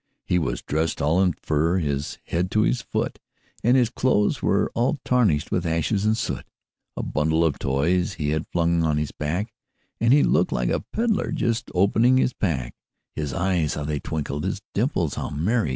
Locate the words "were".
4.41-4.71